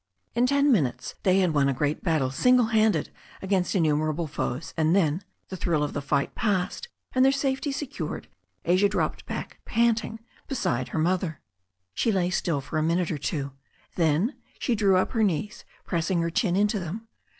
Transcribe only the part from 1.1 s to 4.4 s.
they had won a great battle single handed against innumerable